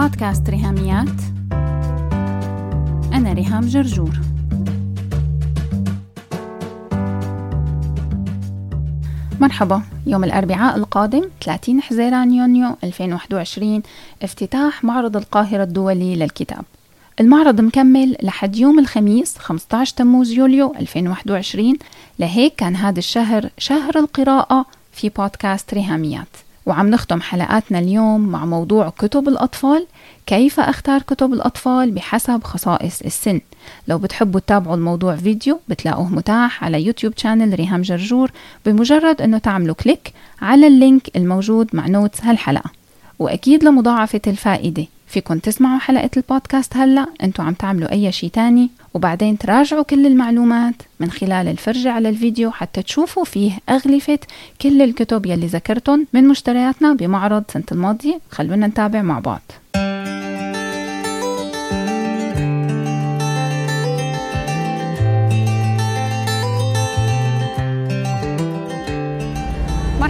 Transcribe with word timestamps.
بودكاست 0.00 0.50
ريهاميات. 0.50 1.20
أنا 3.12 3.32
ريهام 3.32 3.66
جرجور. 3.66 4.10
مرحبا 9.40 9.82
يوم 10.06 10.24
الأربعاء 10.24 10.76
القادم 10.76 11.24
30 11.40 11.82
حزيران 11.82 12.34
يونيو 12.34 12.76
2021 12.84 13.82
افتتاح 14.22 14.84
معرض 14.84 15.16
القاهرة 15.16 15.62
الدولي 15.62 16.16
للكتاب. 16.16 16.64
المعرض 17.20 17.60
مكمل 17.60 18.16
لحد 18.22 18.56
يوم 18.56 18.78
الخميس 18.78 19.38
15 19.38 19.96
تموز 19.96 20.30
يوليو 20.30 20.74
2021 20.80 21.74
لهيك 22.18 22.54
كان 22.54 22.76
هذا 22.76 22.98
الشهر 22.98 23.50
شهر 23.58 23.98
القراءة 23.98 24.66
في 24.92 25.08
بودكاست 25.08 25.74
ريهاميات. 25.74 26.49
وعم 26.66 26.90
نختم 26.90 27.20
حلقاتنا 27.20 27.78
اليوم 27.78 28.28
مع 28.28 28.44
موضوع 28.44 28.92
كتب 28.98 29.28
الأطفال. 29.28 29.86
كيف 30.26 30.60
أختار 30.60 31.02
كتب 31.02 31.32
الأطفال 31.32 31.90
بحسب 31.90 32.44
خصائص 32.44 33.02
السن؟ 33.02 33.40
لو 33.88 33.98
بتحبوا 33.98 34.40
تتابعوا 34.40 34.76
الموضوع 34.76 35.16
فيديو 35.16 35.60
بتلاقوه 35.68 36.08
متاح 36.08 36.64
على 36.64 36.86
يوتيوب 36.86 37.12
channel 37.16 37.54
ريهام 37.54 37.82
جرجور 37.82 38.30
بمجرد 38.66 39.22
أنه 39.22 39.38
تعملوا 39.38 39.74
click 39.74 40.12
على 40.42 40.66
ال 40.66 40.76
link 40.76 41.16
الموجود 41.16 41.68
مع 41.72 41.86
notes 41.86 42.24
هالحلقة. 42.24 42.70
وأكيد 43.18 43.64
لمضاعفة 43.64 44.20
الفائدة. 44.26 44.86
فيكن 45.10 45.40
تسمعوا 45.40 45.78
حلقة 45.78 46.10
البودكاست 46.16 46.76
هلأ. 46.76 47.06
أنتوا 47.22 47.44
عم 47.44 47.54
تعملوا 47.54 47.92
أي 47.92 48.12
شي 48.12 48.28
تاني. 48.28 48.70
وبعدين 48.94 49.38
تراجعوا 49.38 49.82
كل 49.82 50.06
المعلومات 50.06 50.74
من 51.00 51.10
خلال 51.10 51.48
الفرجة 51.48 51.90
على 51.90 52.08
الفيديو 52.08 52.50
حتى 52.50 52.82
تشوفوا 52.82 53.24
فيه 53.24 53.52
أغلفة 53.68 54.18
كل 54.62 54.82
الكتب 54.82 55.26
يلي 55.26 55.46
ذكرتن 55.46 56.04
من 56.12 56.28
مشترياتنا 56.28 56.92
بمعرض 56.92 57.44
سنة 57.52 57.64
الماضية. 57.72 58.20
خلونا 58.30 58.66
نتابع 58.66 59.02
مع 59.02 59.18
بعض. 59.18 59.40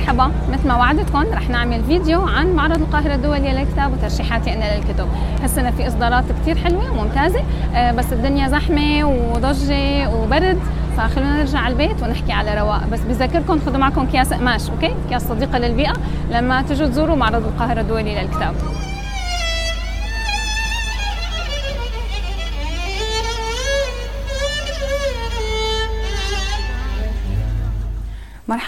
مرحبا. 0.00 0.30
مثل 0.52 0.68
ما 0.68 0.76
وعدتكم 0.76 1.24
رح 1.32 1.48
نعمل 1.48 1.84
فيديو 1.84 2.20
عن 2.20 2.52
معرض 2.52 2.80
القاهرة 2.80 3.14
الدولي 3.14 3.52
للكتاب 3.52 3.92
وترشيحاتي 3.92 4.52
أنا 4.52 4.76
للكتب 4.76 5.08
هالسنة 5.42 5.70
في 5.70 5.88
إصدارات 5.88 6.24
كتير 6.42 6.58
حلوة 6.58 6.90
وممتازة 6.90 7.40
آه، 7.74 7.92
بس 7.92 8.12
الدنيا 8.12 8.48
زحمة 8.48 9.04
وضجة 9.04 10.10
وبرد 10.10 10.58
فخلونا 10.96 11.38
نرجع 11.38 11.58
على 11.58 11.72
البيت 11.72 12.02
ونحكي 12.02 12.32
على 12.32 12.60
رواق 12.60 12.86
بس 12.92 13.00
بذكركم 13.00 13.60
خذوا 13.66 13.78
معكم 13.78 14.00
اكياس 14.00 14.32
قماش 14.32 14.70
أوكي؟ 14.70 14.94
اكياس 15.06 15.28
صديقة 15.28 15.58
للبيئة 15.58 15.92
لما 16.30 16.62
تجوا 16.62 16.86
تزوروا 16.86 17.16
معرض 17.16 17.46
القاهرة 17.46 17.80
الدولي 17.80 18.22
للكتاب. 18.22 18.54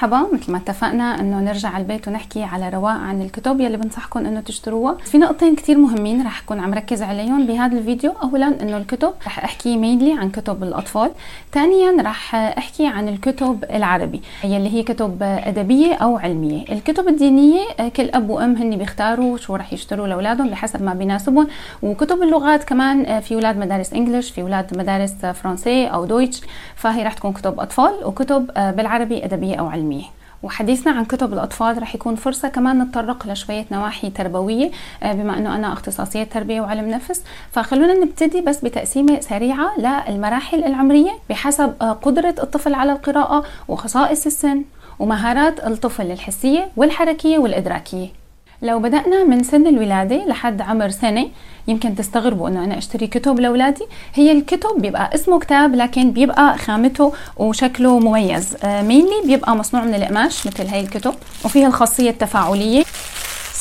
مرحبا 0.02 0.26
مثل 0.32 0.52
ما 0.52 0.58
اتفقنا 0.58 1.20
إنه 1.20 1.40
نرجع 1.40 1.68
على 1.68 1.82
البيت 1.82 2.08
ونحكي 2.08 2.42
على 2.42 2.68
رواق 2.68 2.96
عن 2.96 3.22
الكتب 3.22 3.60
يلي 3.60 3.76
بنصحكم 3.76 4.26
إنه 4.26 4.40
تشتروها. 4.40 4.94
في 4.94 5.18
نقطتين 5.18 5.56
كتير 5.56 5.78
مهمين 5.78 6.26
رح 6.26 6.42
أكون 6.42 6.60
عم 6.60 6.74
ركز 6.74 7.02
عليهم 7.02 7.46
بهذا 7.46 7.78
الفيديو. 7.78 8.12
اولا 8.22 8.62
إنه 8.62 8.76
الكتب 8.76 9.12
رح 9.26 9.44
أحكي 9.44 9.76
mainly 9.76 10.12
عن 10.12 10.30
كتب 10.30 10.62
الأطفال. 10.62 11.10
ثانيا 11.52 12.02
رح 12.02 12.34
أحكي 12.34 12.86
عن 12.86 13.08
الكتب 13.08 13.64
العربي 13.70 14.22
يلي 14.44 14.72
هي 14.72 14.82
كتب 14.82 15.22
أدبية 15.22 15.94
أو 15.94 16.16
علمية. 16.16 16.64
الكتب 16.72 17.08
الدينية 17.08 17.62
كل 17.96 18.10
أب 18.14 18.30
وأم 18.30 18.56
هن 18.56 18.76
بيختاروا 18.76 19.36
شو 19.36 19.56
رح 19.56 19.72
يشتروا 19.72 20.06
لأولادهم 20.06 20.48
بحسب 20.48 20.82
ما 20.82 20.94
بيناسبهم. 20.94 21.48
وكتب 21.82 22.22
اللغات 22.22 22.64
كمان 22.64 23.20
في 23.20 23.34
أولاد 23.34 23.58
مدارس 23.58 23.92
English 23.92 24.30
في 24.30 24.42
أولاد 24.42 24.78
مدارس 24.78 25.12
فرنسي 25.12 25.86
أو 25.86 26.04
Deutsch 26.04 26.40
فهي 26.76 27.02
رح 27.02 27.12
تكون 27.14 27.32
كتب 27.32 27.60
أطفال. 27.60 27.92
وكتب 28.04 28.46
بالعربي 28.56 29.24
أدبية 29.24 29.56
أو 29.56 29.66
علمية. 29.66 29.91
وحديثنا 30.42 30.92
عن 30.92 31.04
كتب 31.04 31.32
الأطفال 31.32 31.82
رح 31.82 31.94
يكون 31.94 32.14
فرصة 32.16 32.48
كمان 32.48 32.82
نتطرق 32.82 33.26
لشوية 33.26 33.64
نواحي 33.72 34.10
تربوية 34.10 34.70
آه، 35.02 35.12
بما 35.12 35.38
أنه 35.38 35.56
أنا 35.56 35.72
اختصاصية 35.72 36.24
تربية 36.24 36.60
وعلم 36.60 36.90
نفس. 36.90 37.22
فخلونا 37.52 37.94
نبتدي 37.94 38.40
بس 38.40 38.60
بتقسيمة 38.64 39.20
سريعة 39.20 39.70
للمراحل 39.78 40.64
العمرية 40.64 41.10
بحسب 41.30 41.74
آه، 41.82 41.92
قدرة 41.92 42.34
الطفل 42.42 42.74
على 42.74 42.92
القراءة 42.92 43.44
وخصائص 43.68 44.26
السن 44.26 44.62
ومهارات 44.98 45.66
الطفل 45.66 46.10
الحسية 46.10 46.68
والحركية 46.76 47.38
والإدراكية. 47.38 48.21
لو 48.62 48.78
بدأنا 48.78 49.24
من 49.24 49.42
سن 49.42 49.66
الولادة 49.66 50.16
لحد 50.26 50.60
عمر 50.60 50.88
سنة 50.88 51.28
يمكن 51.68 51.94
تستغربوا 51.94 52.48
إنه 52.48 52.64
أنا 52.64 52.78
أشتري 52.78 53.06
كتب 53.06 53.40
لأولادي. 53.40 53.84
هي 54.14 54.32
الكتب 54.32 54.70
بيبقى 54.78 55.14
اسمه 55.14 55.38
كتاب 55.38 55.74
لكن 55.74 56.10
بيبقى 56.10 56.58
خامته 56.58 57.12
وشكله 57.36 57.98
مميز. 57.98 58.56
mainly 58.64 59.18
آه، 59.22 59.26
بيبقى 59.26 59.56
مصنوع 59.56 59.84
من 59.84 59.94
القماش 59.94 60.46
مثل 60.46 60.66
هاي 60.66 60.80
الكتب 60.80 61.14
وفيها 61.44 61.68
الخاصية 61.68 62.10
التفاعلية. 62.10 62.84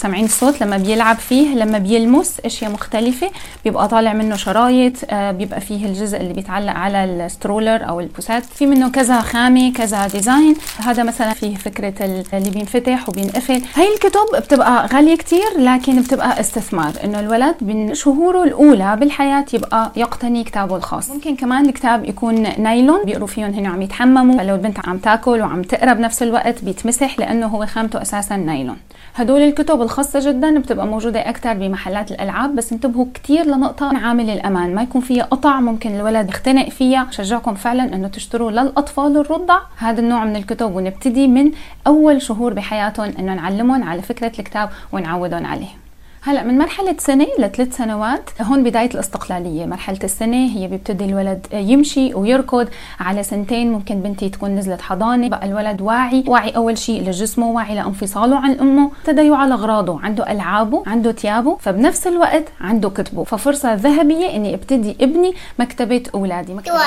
سامعين 0.02 0.26
الصوت 0.26 0.62
لما 0.62 0.78
بيلعب 0.78 1.16
فيه 1.16 1.56
لما 1.56 1.78
بيلمس 1.78 2.40
أشياء 2.46 2.72
مختلفة 2.72 3.32
بيبقى 3.64 3.88
طالع 3.88 4.14
منه 4.14 4.36
شرايط 4.36 4.94
آه، 5.10 5.32
بيبقى 5.32 5.62
فيه 5.62 5.86
الجزء 5.86 6.18
اللي 6.18 6.34
بيتعلق 6.34 6.74
على 6.74 7.04
ال 7.04 7.13
stroller 7.13 7.90
أو 7.90 8.00
البوسات. 8.00 8.44
في 8.44 8.66
منه 8.66 8.90
كذا 8.90 9.22
خامة 9.22 9.74
كذا 9.74 10.08
design 10.08 10.56
هذا 10.78 11.04
مثلا 11.04 11.34
فيه 11.34 11.56
فكرة 11.56 11.94
اللي 12.34 12.50
بينفتح 12.50 13.10
وبينقفل. 13.10 13.62
هاي 13.76 13.94
الكتب 13.94 14.44
بتبقى 14.44 14.88
غالية 14.94 15.16
كتير 15.16 15.58
لكن 15.58 16.02
بتبقى 16.02 16.40
استثمار. 16.40 16.94
إنه 17.04 17.20
الولد 17.20 17.56
من 17.62 17.94
شهوره 17.94 18.44
الأولى 18.44 18.96
بالحياة 19.00 19.46
يبقى 19.54 19.92
يقتني 19.96 20.44
كتابه 20.44 20.76
الخاص. 20.76 21.10
ممكن 21.10 21.36
كمان 21.36 21.66
الكتاب 21.66 22.06
يكون 22.06 22.62
نايلون. 22.64 23.06
بيقروا 23.06 23.28
فيهم 23.28 23.54
هن 23.54 23.66
عم 23.66 23.82
يتحمموا. 23.82 24.38
فلو 24.38 24.56
البنت 24.56 24.88
عم 24.88 24.98
تاكل 24.98 25.42
وعم 25.42 25.62
تقرأ 25.62 25.94
بنفس 25.94 26.24
الوقت 26.24 26.64
بيتمسح 26.64 27.20
لأنه 27.20 27.48
هو 27.48 27.66
خامته 27.66 28.02
أساسا 28.02 28.36
نايلون. 28.36 28.78
هدول 29.16 29.42
الكتب 29.42 29.82
الخاصة 29.92 30.32
جدا 30.32 30.60
بتبقى 30.60 30.88
موجودة 30.88 31.30
أكثر 31.30 31.54
بمحلات 31.54 32.12
الألعاب 32.12 32.56
بس 32.56 32.74
انتبهوا 32.74 33.06
كثير 33.14 33.46
لنقطة 33.46 33.98
عامل 33.98 34.30
الأمان. 34.30 34.76
ما 34.76 34.82
يكون 34.82 35.02
فيها 35.02 35.24
قطع 35.24 35.60
ممكن 35.60 35.96
الولد 35.96 36.30
يختنق 36.30 36.70
فيها. 36.70 37.08
شجعكم 37.12 37.56
فعلا 37.56 37.84
أنه 37.96 38.08
تشتروا 38.08 38.52
للأطفال 38.52 39.18
الرضع. 39.18 39.60
هذا 39.78 40.00
النوع 40.00 40.26
من 40.26 40.36
الكتب 40.36 40.76
ونبتدي 40.76 41.28
من 41.28 41.52
أول 41.88 42.22
شهور 42.22 42.54
بحياتهم 42.54 43.14
أنه 43.20 43.34
نعلمهم 43.34 43.84
على 43.84 44.02
فكرة 44.02 44.32
الكتاب 44.40 44.70
ونعودهم 44.92 45.46
عليه. 45.46 45.81
هلا 46.24 46.44
من 46.44 46.58
مرحلة 46.58 46.96
سنة 47.00 47.28
لثلاث 47.40 47.78
سنوات 47.78 48.30
هون 48.42 48.64
بداية 48.64 48.90
الاستقلالية، 48.90 49.66
مرحلة 49.66 50.00
السنة 50.04 50.58
هي 50.58 50.68
بيبتدي 50.68 51.06
الولد 51.06 51.48
يمشي 51.54 52.14
ويركض، 52.14 52.70
على 53.00 53.24
سنتين. 53.24 53.72
ممكن 53.72 54.02
بنتي 54.02 54.30
تكون 54.30 54.56
نزلت 54.56 54.82
حضانة، 54.82 55.30
بقى 55.30 55.46
الولد 55.46 55.82
واعي، 55.82 56.24
واعي 56.28 56.50
أول 56.50 56.78
شيء 56.78 57.02
لجسمه، 57.02 57.48
واعي 57.48 57.76
لأنفصاله 57.76 58.38
عن 58.40 58.52
أمه، 58.60 58.92
ابتدى 59.00 59.22
يوعى 59.22 59.50
لأغراضه، 59.50 60.00
عنده 60.02 60.32
ألعابه، 60.32 60.84
عنده 60.88 61.12
ثيابه، 61.12 61.58
فبنفس 61.58 62.08
الوقت 62.08 62.46
عنده 62.62 62.90
كتبه، 62.90 63.24
ففرصة 63.24 63.74
ذهبية 63.74 64.36
إني 64.36 64.54
أبتدي 64.54 64.98
ابني 65.02 65.36
مكتبة 65.60 66.04
أولادي. 66.16 66.54
مكتبة 66.54 66.82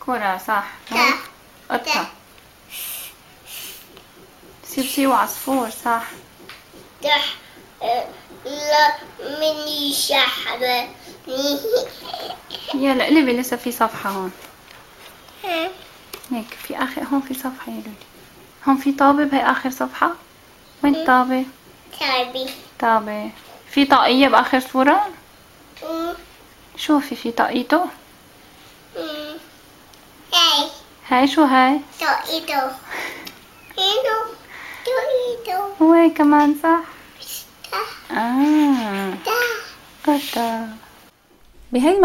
كرة 0.00 0.38
صح. 0.46 0.66
قطة. 1.70 2.06
سيبسي 4.64 5.06
وعصفور 5.06 5.70
صح. 5.70 6.04
لا 8.46 8.94
مني 9.40 9.92
شحبة 9.92 10.88
يلا 12.74 13.04
قلبي 13.04 13.32
لسه 13.40 13.56
في 13.56 13.72
صفحة 13.72 14.10
هون. 14.10 14.32
هيك 16.30 16.46
في 16.68 16.76
آخر 16.76 17.02
هون 17.02 17.20
في 17.20 17.34
صفحة 17.34 17.72
يا 17.72 17.76
لولي. 17.76 17.92
هون 18.68 18.76
في 18.76 18.92
طابة 18.92 19.24
بهي 19.24 19.50
آخر 19.50 19.70
صفحة. 19.70 20.10
وين 20.84 20.94
الطابة؟ 20.94 21.44
طابة؟ 22.00 22.50
طابة. 22.80 23.30
في 23.70 23.84
طاقية 23.84 24.28
بآخر 24.28 24.60
صورة؟ 24.60 25.06
شوفي 26.76 27.16
في 27.16 27.30
طاقيته؟ 27.30 27.84
هاي. 30.32 30.68
هاي 31.08 31.28
شو 31.28 31.44
هاي؟ 31.44 31.80
طاقيته 32.00 32.60
طاقيته 34.86 35.82
وين 35.84 36.10
كمان 36.14 36.56
صح؟ 36.62 36.95
آه. 38.16 39.12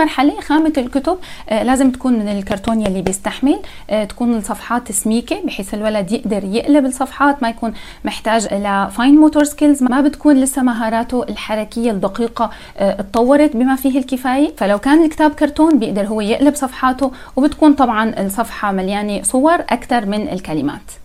المرحلة 0.01 0.41
خامة 0.41 0.73
الكتب 0.77 1.17
آه 1.49 1.63
لازم 1.63 1.91
تكون 1.91 2.13
من 2.13 2.27
الكرتون 2.27 2.81
يلي 2.81 3.01
بيستحمل 3.01 3.59
آه 3.89 4.03
تكون 4.03 4.37
الصفحات 4.37 4.91
سميكة 4.91 5.41
بحيث 5.45 5.73
الولد 5.73 6.11
يقدر 6.11 6.43
يقلب 6.43 6.85
الصفحات 6.85 7.43
ما 7.43 7.49
يكون 7.49 7.73
محتاج 8.05 8.53
ل 8.53 8.66
fine 8.66 9.15
motor 9.15 9.43
skills 9.43 9.83
ما 9.83 10.01
بتكون 10.01 10.35
لسه 10.41 10.61
مهاراته 10.61 11.23
الحركية 11.23 11.91
الدقيقة 11.91 12.51
آه 12.77 12.99
اتطورت 12.99 13.55
بما 13.55 13.75
فيه 13.75 13.99
الكفاية. 13.99 14.55
فلو 14.57 14.79
كان 14.79 15.03
الكتاب 15.03 15.31
كرتون 15.31 15.79
بيقدر 15.79 16.05
هو 16.07 16.21
يقلب 16.21 16.55
صفحاته 16.55 17.11
وبتكون 17.35 17.73
طبعا 17.73 18.25
الصفحة 18.25 18.71
مليانة 18.71 19.23
صور 19.23 19.55
أكثر 19.55 20.05
من 20.05 20.29
الكلمات. 20.29 21.00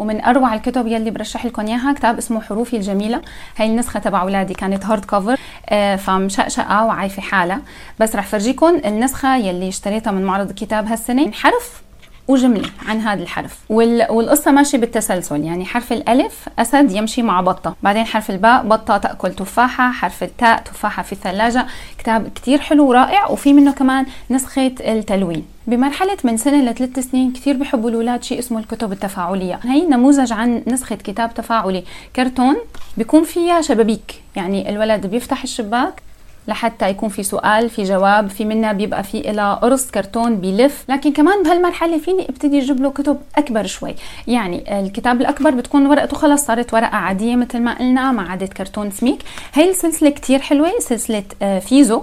ومن 0.00 0.24
أروع 0.24 0.54
الكتب 0.54 0.86
يلي 0.86 1.10
برشح 1.10 1.46
لكم 1.46 1.66
إياها 1.66 1.92
كتاب 1.92 2.18
اسمه 2.18 2.40
حروفي 2.40 2.76
الجميلة. 2.76 3.22
هي 3.56 3.66
النسخة 3.66 4.00
تبع 4.00 4.22
اولادي 4.22 4.54
كانت 4.54 4.84
هارد 4.84 5.04
كفر 5.04 5.36
آه 5.68 5.96
فمشقشقه 5.96 6.84
وعايفة 6.84 7.22
حالها 7.22 7.60
بس 8.00 8.16
رح 8.16 8.26
فرجيكم 8.26 8.80
النسخة 8.84 9.36
يلي 9.36 9.68
اشتريتها 9.68 10.10
من 10.10 10.24
معرض 10.24 10.48
الكتاب 10.48 10.86
هالسنة. 10.86 11.32
حرف 11.32 11.82
وجملة 12.30 12.68
عن 12.86 13.00
هذا 13.00 13.22
الحرف. 13.22 13.58
وال... 13.68 14.06
والقصة 14.10 14.50
ماشية 14.50 14.78
بالتسلسل 14.78 15.44
يعني 15.44 15.64
حرف 15.64 15.92
الألف 15.92 16.48
أسد 16.58 16.92
يمشي 16.92 17.22
مع 17.22 17.40
بطة. 17.40 17.76
بعدين 17.82 18.04
حرف 18.04 18.30
الباء 18.30 18.62
بطة 18.62 18.98
تأكل 18.98 19.32
تفاحة 19.32 19.90
حرف 19.92 20.22
التاء 20.22 20.62
تفاحة 20.62 21.02
في 21.02 21.12
الثلاجة 21.12 21.66
كتاب 21.98 22.28
كتير 22.34 22.60
حلو 22.60 22.88
ورائع 22.88 23.26
وفي 23.30 23.52
منه 23.52 23.72
كمان 23.72 24.06
نسخة 24.30 24.72
التلوين. 24.80 25.44
بمرحلة 25.66 26.16
من 26.24 26.36
سنة 26.36 26.70
لثلاث 26.70 26.98
سنين 27.10 27.32
كثير 27.32 27.56
بحبوا 27.56 27.90
الأولاد 27.90 28.22
شيء 28.22 28.38
اسمه 28.38 28.58
الكتب 28.58 28.92
التفاعلية. 28.92 29.60
هي 29.62 29.86
نموذج 29.86 30.32
عن 30.32 30.62
نسخة 30.66 30.96
كتاب 30.96 31.34
تفاعلي. 31.34 31.84
كرتون 32.16 32.56
بيكون 32.96 33.24
فيها 33.24 33.60
شبابيك 33.60 34.22
يعني 34.36 34.68
الولد 34.68 35.06
بيفتح 35.06 35.42
الشباك 35.42 36.02
لحتى 36.50 36.90
يكون 36.90 37.08
في 37.08 37.22
سؤال 37.22 37.70
في 37.70 37.82
جواب 37.82 38.30
في 38.30 38.44
منها 38.44 38.72
بيبقى 38.72 39.02
في 39.02 39.30
إلى 39.30 39.58
قرص 39.62 39.90
كرتون 39.90 40.36
بيلف. 40.36 40.84
لكن 40.88 41.12
كمان 41.12 41.42
بهالمرحلة 41.42 41.98
فيني 41.98 42.28
أبتدي 42.28 42.58
أجيب 42.58 42.80
له 42.80 42.90
كتب 42.90 43.18
أكبر 43.36 43.66
شوي. 43.66 43.94
يعني 44.26 44.80
الكتاب 44.80 45.20
الأكبر 45.20 45.50
بتكون 45.50 45.86
ورقته 45.86 46.16
خلص 46.16 46.44
صارت 46.46 46.74
ورقة 46.74 46.96
عادية 46.96 47.36
مثل 47.36 47.60
ما 47.60 47.78
قلنا 47.78 48.12
مع 48.12 48.32
عدد 48.32 48.48
كرتون 48.48 48.90
سميك. 48.90 49.22
هي 49.54 49.70
السلسلة 49.70 50.10
كتير 50.10 50.38
حلوة 50.38 50.70
سلسلة 50.78 51.24
آه، 51.42 51.58
فيزو. 51.58 52.02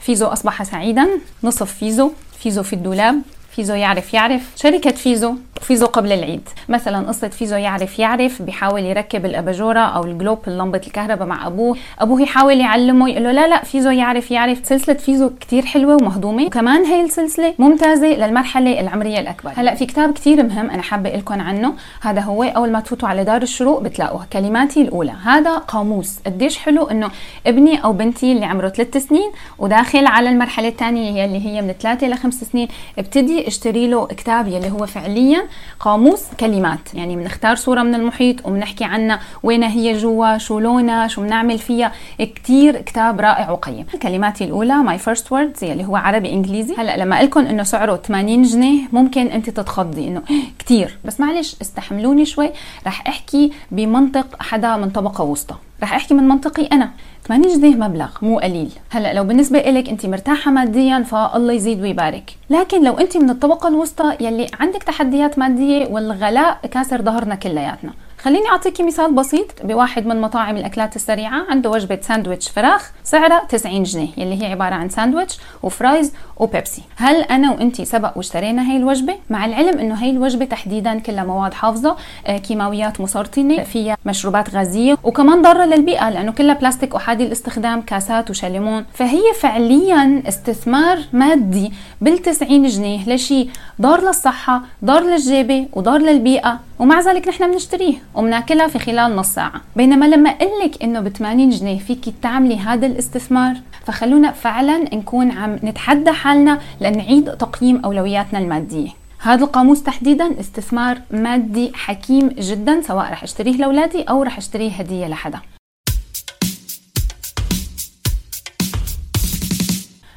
فيزو 0.00 0.26
أصبح 0.26 0.62
سعيدا. 0.62 1.08
نصف 1.44 1.74
فيزو. 1.74 2.12
فيزو 2.38 2.62
في 2.62 2.72
الدولاب. 2.72 3.22
فيزو 3.50 3.74
يعرف 3.74 4.14
يعرف. 4.14 4.42
شركة 4.56 4.90
فيزو. 4.90 5.34
فيزو 5.60 5.86
قبل 5.86 6.12
العيد. 6.12 6.48
مثلا 6.68 7.08
قصة 7.08 7.28
فيزو 7.28 7.56
يعرف 7.56 7.98
يعرف 7.98 8.42
بيحاول 8.42 8.82
يركب 8.84 9.26
الأباجورة 9.26 9.80
أو 9.80 10.04
الجلوب 10.04 10.38
لمبة 10.46 10.80
الكهرباء 10.86 11.26
مع 11.28 11.46
أبوه. 11.46 11.76
أبوه 11.98 12.22
يحاول 12.22 12.60
يعلمه 12.60 13.08
يقول 13.10 13.24
له 13.24 13.32
لا 13.32 13.48
لا 13.48 13.64
فيزو 13.64 13.90
يعرف 13.90 14.30
يعرف. 14.30 14.60
سلسلة 14.62 14.94
فيزو 14.94 15.30
كتير 15.40 15.66
حلوة 15.66 15.94
ومهضومة. 15.94 16.44
وكمان 16.44 16.84
هي 16.84 17.04
السلسلة 17.04 17.54
ممتازة 17.58 18.06
للمرحلة 18.06 18.80
العمرية 18.80 19.20
الأكبر. 19.20 19.52
هلأ 19.56 19.74
في 19.74 19.86
كتاب 19.86 20.12
كتير 20.12 20.42
مهم 20.42 20.70
أنا 20.70 20.82
حابة 20.82 21.10
لكم 21.10 21.40
عنه. 21.40 21.74
هذا 22.00 22.20
هو 22.20 22.42
أول 22.42 22.72
ما 22.72 22.80
تفوتوا 22.80 23.08
على 23.08 23.24
دار 23.24 23.42
الشروق 23.42 23.82
بتلاقوه 23.82 24.26
كلماتي 24.32 24.82
الأولى. 24.82 25.12
هذا 25.24 25.58
قاموس. 25.58 26.18
قديش 26.26 26.58
حلو 26.58 26.84
إنه 26.84 27.10
ابني 27.46 27.84
أو 27.84 27.92
بنتي 27.92 28.32
اللي 28.32 28.44
عمره 28.44 28.68
ثلاث 28.68 28.96
سنين 28.96 29.30
وداخل 29.58 30.06
على 30.06 30.30
المرحلة 30.30 30.68
الثانية 30.68 31.24
اللي 31.24 31.46
هي 31.46 31.62
من 31.62 31.72
ثلاثة 31.72 32.08
لخمس 32.08 32.44
سنين 32.44 32.68
ابتدي 32.98 33.48
اشتري 33.48 33.86
له 33.86 34.06
كتاب 34.06 34.48
يلي 34.48 34.70
هو 34.70 34.86
فعليا 34.86 35.47
قاموس 35.80 36.24
كلمات. 36.40 36.94
يعني 36.94 37.16
بنختار 37.16 37.56
صورة 37.56 37.82
من 37.82 37.94
المحيط 37.94 38.46
وبنحكي 38.46 38.84
عنها 38.84 39.20
وين 39.42 39.62
هي 39.62 39.98
جوا 39.98 40.38
شو 40.38 40.58
لونها 40.58 41.08
شو 41.08 41.22
بنعمل 41.22 41.58
فيها. 41.58 41.92
كتير 42.18 42.80
كتاب 42.80 43.20
رائع 43.20 43.50
وقيم. 43.50 43.86
كلماتي 44.02 44.44
الأولى 44.44 44.74
My 44.74 44.98
First 44.98 45.32
Words 45.32 45.64
يلي 45.64 45.84
هو 45.84 45.96
عربي 45.96 46.32
إنجليزي. 46.32 46.74
هلأ 46.78 46.96
لما 46.96 47.22
لكم 47.22 47.40
إنه 47.40 47.62
سعره 47.62 47.96
80 47.96 48.42
جنيه 48.42 48.88
ممكن 48.92 49.26
أنت 49.26 49.50
تتخضي 49.50 50.08
إنه 50.08 50.22
كتير. 50.58 50.98
بس 51.04 51.20
معلش 51.20 51.56
استحملوني 51.62 52.24
شوي. 52.24 52.50
رح 52.86 53.08
أحكي 53.08 53.52
بمنطق 53.70 54.42
حدا 54.42 54.76
من 54.76 54.90
طبقة 54.90 55.24
وسطى. 55.24 55.54
رح 55.82 55.94
أحكي 55.94 56.14
من 56.14 56.28
منطقي 56.28 56.66
أنا. 56.72 56.90
80 57.28 57.60
جنيه 57.60 57.74
مبلغ؟ 57.74 58.08
مو 58.22 58.38
قليل. 58.38 58.70
هلأ 58.90 59.12
لو 59.12 59.24
بالنسبة 59.24 59.58
لك 59.58 59.88
انت 59.88 60.06
مرتاحة 60.06 60.50
ماديا 60.50 61.02
فالله 61.02 61.52
يزيد 61.52 61.82
ويبارك. 61.82 62.36
لكن 62.50 62.84
لو 62.84 62.94
انت 62.94 63.16
من 63.16 63.30
الطبقة 63.30 63.68
الوسطى 63.68 64.16
يلي 64.20 64.46
عندك 64.60 64.82
تحديات 64.82 65.38
مادية 65.38 65.86
والغلاء 65.86 66.58
كاسر 66.70 67.02
ظهرنا 67.02 67.34
كلياتنا. 67.34 67.92
خليني 68.22 68.48
اعطيكي 68.48 68.82
مثال 68.82 69.12
بسيط 69.14 69.46
بواحد 69.64 70.06
من 70.06 70.20
مطاعم 70.20 70.56
الأكلات 70.56 70.96
السريعة 70.96 71.46
عنده 71.50 71.70
وجبة 71.70 71.98
ساندويتش 72.02 72.48
فراخ 72.48 72.90
سعرها 73.04 73.44
90 73.48 73.82
جنيه 73.82 74.08
يلي 74.16 74.42
هي 74.42 74.46
عبارة 74.52 74.74
عن 74.74 74.88
ساندويتش 74.88 75.38
و 75.62 75.70
fries 75.70 76.12
وبيبسي. 76.36 76.82
هل 76.96 77.22
أنا 77.22 77.52
وانت 77.52 77.82
سبق 77.82 78.12
واشترينا 78.16 78.70
هي 78.70 78.76
الوجبة؟ 78.76 79.14
مع 79.30 79.44
العلم 79.46 79.78
إنه 79.78 79.94
هي 79.94 80.10
الوجبة 80.10 80.44
تحديدا 80.44 80.98
كلها 80.98 81.24
مواد 81.24 81.54
حافظة 81.54 81.96
آه، 82.26 82.38
كيماويات 82.38 83.00
مسرطنة 83.00 83.62
فيها 83.62 83.96
مشروبات 84.06 84.54
غازية 84.54 84.96
وكمان 85.04 85.42
ضارة 85.42 85.64
للبيئة 85.64 86.10
لأنه 86.10 86.32
كلها 86.32 86.54
بلاستيك 86.54 86.94
احادي 86.94 87.26
الاستخدام 87.26 87.80
كاسات 87.80 88.30
وشاليمون. 88.30 88.84
فهي 88.94 89.22
فعليا 89.40 90.22
استثمار 90.28 90.98
مادي 91.12 91.72
بال 92.00 92.18
90 92.18 92.66
جنيه 92.66 93.08
لشيء 93.14 93.50
ضار 93.80 94.00
للصحة 94.00 94.62
ضار 94.84 95.02
للجيبة 95.02 95.66
وضار 95.72 95.98
للبيئة. 96.00 96.67
ومع 96.78 97.00
ذلك 97.00 97.28
نحن 97.28 97.50
بنشتريه 97.50 97.94
وبنأكلها 98.14 98.68
في 98.68 98.78
خلال 98.78 99.16
نص 99.16 99.28
ساعة. 99.28 99.60
بينما 99.76 100.04
لما 100.04 100.30
أقول 100.30 100.64
لك 100.64 100.82
إنه 100.82 101.00
ب 101.00 101.08
80 101.08 101.50
جنيه 101.50 101.78
فيك 101.78 102.04
تعملي 102.22 102.58
هذا 102.58 102.86
الاستثمار 102.86 103.56
فخلونا 103.86 104.32
فعلا 104.32 104.94
نكون 104.94 105.30
عم 105.30 105.58
نتحدى 105.64 106.12
حالنا 106.12 106.60
لنعيد 106.80 107.36
تقييم 107.36 107.80
أولوياتنا 107.84 108.38
المادية. 108.38 108.88
هذا 109.20 109.44
القاموس 109.44 109.82
تحديدا 109.82 110.40
استثمار 110.40 110.98
مادي 111.10 111.72
حكيم 111.74 112.28
جدا 112.28 112.80
سواء 112.80 113.10
رح 113.12 113.22
أشتريه 113.22 113.56
لأولادي 113.56 114.02
أو 114.02 114.22
رح 114.22 114.36
أشتريه 114.36 114.70
هدية 114.70 115.06
لحدا. 115.06 115.38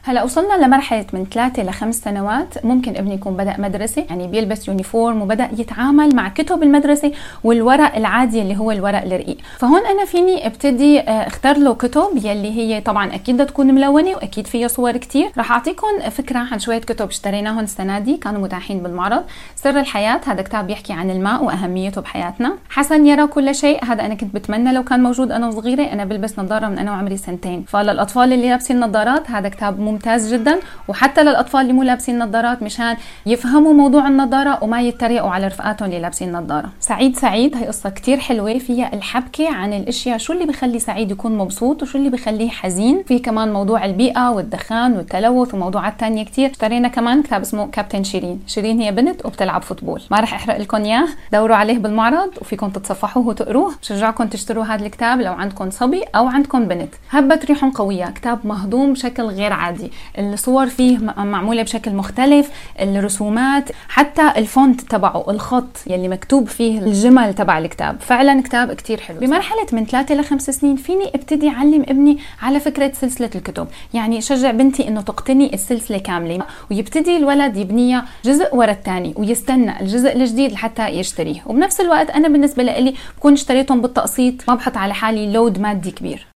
هلا 0.03 0.23
وصلنا 0.23 0.65
لمرحلة 0.65 1.05
من 1.13 1.25
ثلاثة 1.25 1.63
لخمس 1.63 1.95
سنوات. 1.95 2.65
ممكن 2.65 2.95
ابني 2.95 3.13
يكون 3.13 3.33
بدأ 3.33 3.55
مدرسة 3.57 4.05
يعني 4.09 4.27
بيلبس 4.27 4.67
يونيفورم 4.67 5.21
وبدأ 5.21 5.49
يتعامل 5.57 6.15
مع 6.15 6.29
كتب 6.29 6.63
المدرسة 6.63 7.11
والورق 7.43 7.95
العادي 7.95 8.41
اللي 8.41 8.57
هو 8.57 8.71
الورق 8.71 9.01
الرقيق. 9.01 9.37
فهون 9.57 9.85
أنا 9.85 10.05
فيني 10.05 10.47
ابتدي 10.47 10.99
آه، 10.99 11.27
اختار 11.27 11.57
له 11.57 11.73
كتب 11.73 12.09
يلي 12.15 12.51
هي 12.51 12.81
طبعا 12.81 13.15
أكيد 13.15 13.35
بدها 13.35 13.45
تكون 13.45 13.67
ملونة 13.67 14.09
وأكيد 14.09 14.47
فيها 14.47 14.67
صور 14.67 14.97
كتير. 14.97 15.31
رح 15.37 15.51
اعطيكم 15.51 16.09
فكرة 16.09 16.39
عن 16.39 16.59
شوية 16.59 16.79
كتب 16.79 17.07
اشتريناهم 17.07 17.59
السنة 17.59 17.99
دي 17.99 18.17
كانوا 18.17 18.41
متاحين 18.41 18.83
بالمعرض. 18.83 19.23
سر 19.55 19.79
الحياة 19.79 20.21
هذا 20.25 20.41
كتاب 20.41 20.67
بيحكي 20.67 20.93
عن 20.93 21.09
الماء 21.09 21.43
وأهميته 21.43 22.01
بحياتنا. 22.01 22.57
حسن 22.69 23.05
يرى 23.05 23.27
كل 23.27 23.55
شيء 23.55 23.85
هذا 23.85 24.05
أنا 24.05 24.15
كنت 24.15 24.35
بتمنى 24.35 24.73
لو 24.73 24.83
كان 24.83 25.03
موجود 25.03 25.31
أنا 25.31 25.47
وصغيرة 25.47 25.83
أنا 25.83 26.05
بلبس 26.05 26.39
نظارة 26.39 26.67
من 26.67 26.77
أنا 26.79 26.91
وعمري 26.91 27.17
سنتين. 27.17 27.65
فللأطفال 27.67 28.33
اللي 28.33 28.49
لابسين 28.49 28.79
نظارات 28.79 29.31
هذا 29.31 29.49
كتاب 29.49 29.90
ممتاز 29.91 30.33
جدا. 30.33 30.59
وحتى 30.87 31.23
للأطفال 31.23 31.61
اللي 31.61 31.73
مو 31.73 31.83
لابسين 31.83 32.19
نظارات 32.19 32.63
مشان 32.63 32.97
يفهموا 33.25 33.73
موضوع 33.73 34.07
النظارة 34.07 34.63
وما 34.63 34.81
يتريقوا 34.81 35.29
على 35.29 35.47
رفقاتهم 35.47 35.89
اللي 35.89 35.99
لابسين 35.99 36.31
نظارة. 36.31 36.69
سعيد 36.79 37.17
سعيد. 37.17 37.55
هي 37.55 37.67
قصة 37.67 37.89
كتير 37.89 38.19
حلوة. 38.19 38.57
فيها 38.57 38.93
الحبكة 38.93 39.53
عن 39.53 39.73
الأشياء 39.73 40.17
شو 40.17 40.33
اللي 40.33 40.45
بخلي 40.45 40.79
سعيد 40.79 41.11
يكون 41.11 41.37
مبسوط 41.37 41.81
وشو 41.81 41.97
اللي 41.97 42.09
بخليه 42.09 42.49
حزين. 42.49 43.03
في 43.07 43.19
كمان 43.19 43.53
موضوع 43.53 43.85
البيئة 43.85 44.29
والدخان 44.29 44.93
والتلوث 44.93 45.53
وموضوعات 45.53 45.99
تانية 45.99 46.25
كتير. 46.25 46.51
اشترينا 46.51 46.87
كمان 46.87 47.23
كتاب 47.23 47.41
اسمه 47.41 47.67
كابتن 47.67 48.03
شيرين. 48.03 48.39
شيرين 48.47 48.81
هي 48.81 48.91
بنت 48.91 49.25
وبتلعب 49.25 49.61
فوتبول. 49.61 50.01
ما 50.11 50.19
رح 50.19 50.33
أحرق 50.33 50.57
لكم 50.57 50.83
إياه. 50.83 51.07
دوروا 51.33 51.55
عليه 51.55 51.77
بالمعرض 51.77 52.29
وفيكم 52.41 52.69
تتصفحوه 52.69 53.27
وتقروه. 53.27 53.73
بشجعكم 53.81 54.27
تشتروا 54.27 54.63
هذا 54.63 54.85
الكتاب 54.85 55.21
لو 55.21 55.33
عندكم 55.33 55.69
صبي 55.69 56.03
أو 56.15 56.27
عندكم 56.27 56.65
بنت. 56.67 56.93
هبت 57.09 57.45
ريح 57.45 57.65
قوية. 57.65 58.05
كتاب 58.05 58.39
مهضوم 58.43 58.93
بشكل 58.93 59.23
غير 59.23 59.53
عادي. 59.53 59.80
الصور 60.19 60.67
فيه 60.67 60.97
معمولة 61.17 61.63
بشكل 61.63 61.91
مختلف 61.91 62.49
الرسومات 62.79 63.69
حتى 63.89 64.31
الفونت 64.37 64.81
تبعه 64.81 65.31
الخط 65.31 65.77
يلي 65.87 66.07
مكتوب 66.07 66.47
فيه 66.47 66.79
الجمل 66.79 67.33
تبع 67.33 67.57
الكتاب. 67.57 68.01
فعلا 68.01 68.41
كتاب 68.41 68.73
كتير 68.73 68.99
حلو. 69.01 69.19
بمرحلة 69.19 69.65
من 69.73 69.85
ثلاثة 69.85 70.15
لخمس 70.15 70.49
سنين 70.49 70.75
فيني 70.75 71.05
أبتدي 71.15 71.49
أعلم 71.49 71.81
ابني 71.81 72.17
على 72.41 72.59
فكرة 72.59 72.91
سلسلة 72.93 73.29
الكتب. 73.35 73.67
يعني 73.93 74.21
شجع 74.21 74.51
بنتي 74.51 74.87
إنه 74.87 75.01
تقتني 75.01 75.53
السلسلة 75.53 75.97
كاملة. 75.97 76.45
ويبتدي 76.71 77.17
الولد 77.17 77.57
يبنيها 77.57 78.05
جزء 78.25 78.55
ورا 78.55 78.71
الثاني 78.71 79.13
ويستنى 79.17 79.81
الجزء 79.81 80.15
الجديد 80.15 80.51
لحتى 80.51 80.87
يشتريه. 80.87 81.41
وبنفس 81.45 81.81
الوقت 81.81 82.09
أنا 82.09 82.27
بالنسبة 82.27 82.63
لي 82.63 82.93
بكون 83.17 83.33
اشتريتهم 83.33 83.81
بالتقسيط 83.81 84.33
ما 84.47 84.55
بحط 84.55 84.77
على 84.77 84.93
حالي 84.93 85.33
لود 85.33 85.59
مادي 85.59 85.91
كبير. 85.91 86.30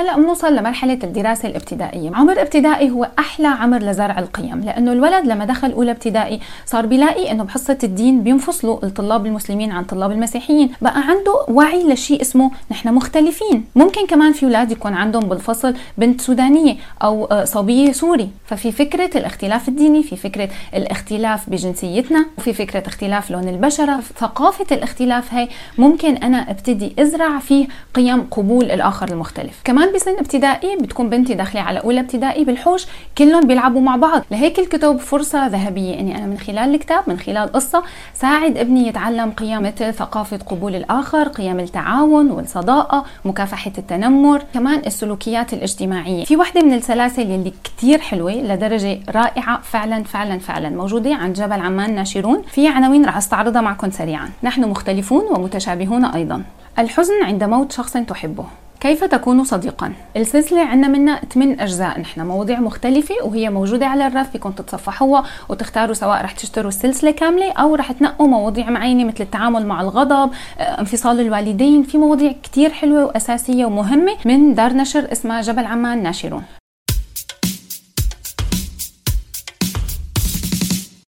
هلا 0.00 0.16
بنوصل 0.16 0.56
لمرحلة 0.56 0.98
الدراسة 1.04 1.48
الابتدائية. 1.48 2.10
عمر 2.14 2.42
ابتدائي 2.42 2.90
هو 2.90 3.08
أحلى 3.18 3.48
عمر 3.48 3.78
لزرع 3.78 4.18
القيم 4.18 4.60
لأنه 4.60 4.92
الولد 4.92 5.26
لما 5.26 5.44
دخل 5.44 5.72
أولى 5.72 5.90
ابتدائي 5.90 6.40
صار 6.66 6.86
بيلاقي 6.86 7.30
إنه 7.30 7.44
بحصة 7.44 7.78
الدين 7.84 8.22
بينفصلوا 8.22 8.84
الطلاب 8.84 9.26
المسلمين 9.26 9.72
عن 9.72 9.84
طلاب 9.84 10.12
المسيحيين. 10.12 10.70
بقى 10.82 11.00
عنده 11.00 11.44
وعي 11.48 11.92
لشيء 11.92 12.20
اسمه 12.20 12.50
نحن 12.70 12.94
مختلفين. 12.94 13.64
ممكن 13.76 14.06
كمان 14.06 14.32
في 14.32 14.46
أولاد 14.46 14.72
يكون 14.72 14.94
عندهم 14.94 15.22
بالفصل 15.22 15.74
بنت 15.98 16.20
سودانية 16.20 16.76
أو 17.02 17.24
آه، 17.24 17.44
صبيه 17.44 17.92
سوري. 17.92 18.30
ففي 18.46 18.72
فكرة 18.72 19.18
الاختلاف 19.18 19.68
الديني 19.68 20.02
في 20.02 20.16
فكرة 20.16 20.48
الاختلاف 20.74 21.50
بجنسيتنا 21.50 22.26
وفي 22.38 22.52
فكرة 22.52 22.82
اختلاف 22.86 23.30
لون 23.30 23.48
البشرة. 23.48 24.00
ثقافة 24.18 24.66
الاختلاف 24.72 25.34
هي 25.34 25.48
ممكن 25.78 26.16
أنا 26.16 26.50
أبتدي 26.50 26.94
أزرع 26.98 27.38
فيه 27.38 27.66
قيم 27.94 28.22
قبول 28.30 28.64
الآخر 28.70 29.08
المختلف. 29.08 29.60
كمان 29.64 29.89
بسن 29.94 30.18
ابتدائي 30.18 30.76
بتكون 30.76 31.08
بنتي 31.08 31.34
داخلة 31.34 31.60
على 31.60 31.78
أولى 31.78 32.00
ابتدائي 32.00 32.44
بالحوش 32.44 32.86
كلهم 33.18 33.46
بيلعبوا 33.46 33.80
مع 33.80 33.96
بعض. 33.96 34.22
لهيك 34.30 34.58
الكتب 34.58 34.96
فرصة 34.96 35.46
ذهبية. 35.46 36.00
اني 36.00 36.18
أنا 36.18 36.26
من 36.26 36.38
خلال 36.38 36.74
الكتاب 36.74 37.04
من 37.06 37.18
خلال 37.18 37.52
قصة 37.52 37.82
ساعد 38.14 38.58
ابني 38.58 38.88
يتعلم 38.88 39.30
قيم 39.30 39.62
مثل 39.62 39.94
ثقافة 39.94 40.36
قبول 40.36 40.74
الآخر 40.74 41.28
قيم 41.28 41.60
التعاون 41.60 42.30
والصداقة 42.30 43.04
مكافحة 43.24 43.72
التنمر 43.78 44.42
كمان 44.54 44.82
السلوكيات 44.86 45.52
الاجتماعية. 45.52 46.24
في 46.24 46.36
وحدة 46.36 46.62
من 46.62 46.74
السلاسل 46.74 47.30
يلي 47.30 47.52
كتير 47.64 47.98
حلوة 47.98 48.32
لدرجة 48.32 48.98
رائعة. 49.08 49.60
فعلا 49.60 50.04
فعلا 50.04 50.38
فعلا. 50.38 50.68
موجودة 50.68 51.14
عند 51.14 51.34
جبل 51.34 51.60
عمان 51.60 51.94
ناشرون. 51.94 52.42
في 52.42 52.68
عناوين 52.68 53.04
رح 53.04 53.16
أستعرضها 53.16 53.62
معكم 53.62 53.90
سريعا. 53.90 54.30
نحن 54.42 54.64
مختلفون 54.64 55.24
ومتشابهون 55.30 56.04
أيضا. 56.04 56.42
الحزن 56.78 57.22
عند 57.22 57.44
موت 57.44 57.72
شخص 57.72 57.92
تحبه. 57.92 58.44
كيف 58.80 59.04
تكون 59.04 59.44
صديقا؟ 59.44 59.92
السلسلة 60.16 60.60
عندنا 60.60 60.88
منها 60.88 61.20
ثمان 61.34 61.60
أجزاء. 61.60 62.00
نحن 62.00 62.20
مواضيع 62.20 62.60
مختلفة 62.60 63.14
وهي 63.24 63.50
موجودة 63.50 63.86
على 63.86 64.06
الرف 64.06 64.30
فيكم 64.30 64.50
تتصفحوها 64.50 65.24
وتختاروا 65.48 65.94
سواء 65.94 66.24
رح 66.24 66.32
تشتروا 66.32 66.68
السلسلة 66.68 67.10
كاملة 67.10 67.52
أو 67.52 67.74
رح 67.74 67.92
تنقوا 67.92 68.26
مواضيع 68.28 68.70
معينة 68.70 69.04
مثل 69.04 69.20
التعامل 69.20 69.66
مع 69.66 69.80
الغضب 69.80 70.30
آه، 70.58 70.62
انفصال 70.62 71.20
الوالدين. 71.20 71.82
في 71.82 71.98
مواضيع 71.98 72.32
كتير 72.42 72.70
حلوة 72.70 73.04
وأساسية 73.04 73.64
ومهمة 73.64 74.12
من 74.24 74.54
دار 74.54 74.72
نشر 74.72 75.12
اسمها 75.12 75.40
جبل 75.40 75.64
عمان 75.64 76.02
ناشرون. 76.02 76.42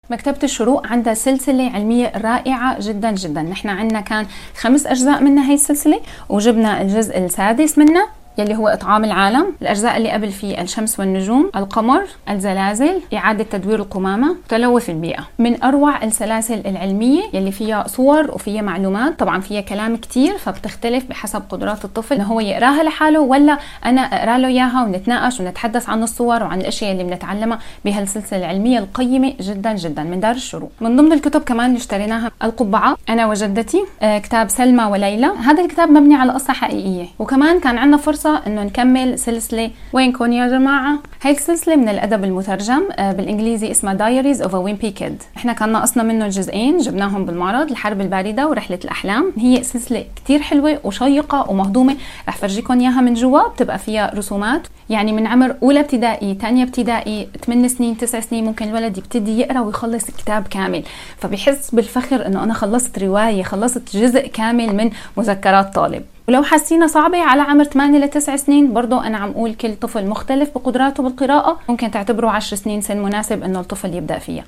مكتبة 0.09 0.39
الشروق 0.43 0.87
عندها 0.87 1.13
سلسلة 1.13 1.71
علمية 1.71 2.11
رائعة 2.15 2.77
جدا 2.79 3.11
جدا. 3.11 3.41
نحن 3.41 3.69
عندنا 3.69 4.01
كان 4.01 4.25
خمس 4.57 4.87
أجزاء 4.87 5.23
منها 5.23 5.49
هي 5.49 5.53
السلسلة 5.53 6.01
وجبنا 6.29 6.81
الجزء 6.81 7.17
السادس 7.17 7.77
منها. 7.77 8.07
يلي 8.37 8.55
هو 8.55 8.67
إطعام 8.67 9.05
العالم. 9.05 9.45
الأجزاء 9.61 9.97
اللي 9.97 10.11
قبل 10.11 10.31
فيه 10.31 10.61
الشمس 10.61 10.99
والنجوم 10.99 11.51
القمر 11.55 12.03
الزلازل 12.29 13.01
إعادة 13.13 13.43
تدوير 13.43 13.79
القمامة 13.79 14.35
تلوث 14.49 14.89
البيئة. 14.89 15.27
من 15.39 15.63
أروع 15.63 16.03
السلاسل 16.03 16.61
العلمية 16.65 17.21
يلي 17.33 17.51
فيها 17.51 17.87
صور 17.87 18.31
وفيها 18.31 18.61
معلومات. 18.61 19.19
طبعا 19.19 19.41
فيها 19.41 19.61
كلام 19.61 19.97
كتير 19.97 20.37
فبتختلف 20.37 21.05
بحسب 21.09 21.43
قدرات 21.49 21.85
الطفل 21.85 22.15
إنه 22.15 22.23
هو 22.23 22.39
يقراها 22.39 22.83
لحاله 22.83 23.19
ولا 23.19 23.57
أنا 23.85 24.01
أقرأ 24.01 24.37
له 24.37 24.47
إياها 24.47 24.83
ونتناقش 24.83 25.39
ونتحدث 25.39 25.89
عن 25.89 26.03
الصور 26.03 26.43
وعن 26.43 26.61
الأشياء 26.61 26.91
اللي 26.91 27.03
بنتعلمها 27.03 27.59
بهالسلسلة 27.85 28.39
العلمية 28.39 28.79
القيمة 28.79 29.33
جدا 29.41 29.73
جدا 29.73 30.03
من 30.03 30.19
دار 30.19 30.35
الشروق. 30.35 30.71
من 30.81 30.95
ضمن 30.95 31.13
الكتب 31.13 31.41
كمان 31.41 31.65
اللي 31.65 31.77
اشتريناها 31.77 32.31
القبعة 32.43 32.97
أنا 33.09 33.27
وجدتي 33.27 33.85
آه 34.01 34.17
كتاب 34.17 34.49
سلمى 34.49 34.83
وليلى. 34.83 35.27
هذا 35.27 35.63
الكتاب 35.63 35.89
مبني 35.89 36.15
على 36.15 36.31
قصة 36.31 36.53
حقيقية. 36.53 37.05
وكمان 37.19 37.59
كان 37.59 37.77
عندنا 37.77 37.97
فرصة 37.97 38.24
فرصة 38.25 38.47
إنه 38.47 38.63
نكمل 38.63 39.19
سلسلة 39.19 39.71
وينكم 39.93 40.31
يا 40.31 40.47
جماعة؟ 40.47 40.99
هاي 41.21 41.31
السلسلة 41.31 41.75
من 41.75 41.89
الأدب 41.89 42.23
المترجم 42.23 42.81
آه، 42.91 43.11
بالإنجليزي 43.11 43.71
اسمها 43.71 43.93
Diaries 43.93 44.41
of 44.41 44.53
Wimpy 44.53 44.91
كيد 44.91 45.23
إحنا 45.37 45.53
كان 45.53 45.71
ناقصنا 45.71 46.03
منه 46.03 46.27
جزئين 46.27 46.77
جبناهم 46.77 47.25
بالمعرض 47.25 47.71
الحرب 47.71 48.01
الباردة 48.01 48.47
ورحلة 48.47 48.79
الأحلام. 48.83 49.33
هي 49.37 49.63
سلسلة 49.63 50.05
كتير 50.15 50.39
حلوة 50.39 50.79
وشيقة 50.83 51.51
ومهضومة. 51.51 51.95
رح 52.27 52.37
فرجيكم 52.37 52.79
إياها 52.79 53.01
من 53.01 53.13
جوا 53.13 53.47
بتبقى 53.47 53.79
فيها 53.79 54.11
رسومات. 54.15 54.67
يعني 54.89 55.11
من 55.11 55.27
عمر 55.27 55.55
أولى 55.63 55.79
ابتدائي 55.79 56.37
ثانية 56.41 56.63
ابتدائي 56.63 57.27
8 57.45 57.67
سنين 57.67 57.97
9 57.97 58.21
سنين 58.21 58.45
ممكن 58.45 58.67
الولد 58.67 58.97
يبتدي 58.97 59.39
يقرأ 59.39 59.59
ويخلص 59.59 60.05
كتاب 60.05 60.47
كامل. 60.47 60.83
فبيحس 61.17 61.75
بالفخر 61.75 62.25
إنه 62.25 62.43
أنا 62.43 62.53
خلصت 62.53 62.99
رواية 62.99 63.43
خلصت 63.43 63.97
جزء 63.97 64.27
كامل 64.27 64.75
من 64.75 64.91
مذكرات 65.17 65.73
طالب. 65.75 66.14
ولو 66.27 66.43
حسينا 66.43 66.87
صعبة 66.87 67.17
على 67.17 67.41
عمر 67.41 67.63
8 67.63 67.99
ل 67.99 68.09
9 68.09 68.35
سنين 68.35 68.73
برضو 68.73 68.99
أنا 68.99 69.17
عم 69.17 69.29
أقول 69.29 69.53
كل 69.53 69.75
طفل 69.75 70.07
مختلف 70.07 70.49
بقدراته 70.55 71.03
بالقراءة. 71.03 71.59
ممكن 71.69 71.91
تعتبره 71.91 72.29
10 72.29 72.57
سنين 72.57 72.81
سن 72.81 72.97
مناسب 72.97 73.43
إنه 73.43 73.59
الطفل 73.59 73.93
يبدأ 73.93 74.19
فيها. 74.19 74.43